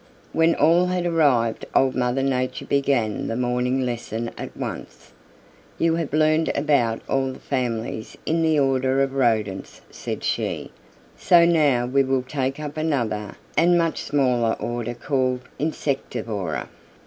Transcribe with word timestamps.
When 0.33 0.55
all 0.55 0.87
had 0.87 1.05
arrived 1.05 1.63
Old 1.75 1.93
Mother 1.93 2.23
Nature 2.23 2.65
began 2.65 3.27
the 3.27 3.35
morning 3.35 3.81
lesson 3.81 4.31
at 4.35 4.57
once. 4.57 5.11
"You 5.77 5.97
have 5.97 6.11
learned 6.11 6.51
about 6.55 7.01
all 7.07 7.31
the 7.31 7.37
families 7.39 8.17
in 8.25 8.41
the 8.41 8.57
order 8.57 9.03
of 9.03 9.13
Rodents," 9.13 9.81
said 9.91 10.23
she, 10.23 10.71
"so 11.15 11.45
now 11.45 11.85
we 11.85 12.01
will 12.01 12.23
take 12.23 12.59
up 12.59 12.77
another 12.77 13.35
and 13.55 13.77
much 13.77 14.01
smaller 14.01 14.53
order 14.53 14.95
called 14.95 15.41
Insectivora. 15.59 16.67